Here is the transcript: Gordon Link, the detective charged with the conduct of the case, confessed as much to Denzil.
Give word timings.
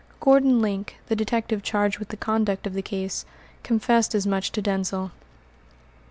Gordon 0.19 0.63
Link, 0.63 0.97
the 1.09 1.15
detective 1.15 1.61
charged 1.61 1.99
with 1.99 2.07
the 2.07 2.17
conduct 2.17 2.65
of 2.65 2.73
the 2.73 2.81
case, 2.81 3.23
confessed 3.61 4.15
as 4.15 4.25
much 4.25 4.51
to 4.53 4.59
Denzil. 4.59 5.11